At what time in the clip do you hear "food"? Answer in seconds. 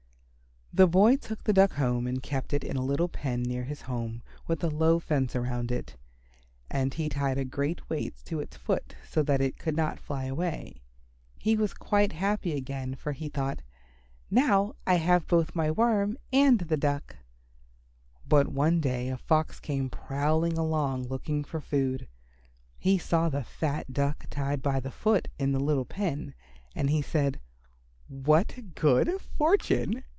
21.59-22.07